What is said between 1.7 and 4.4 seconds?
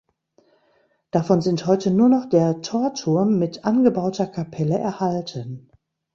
nur noch der Torturm mit angebauter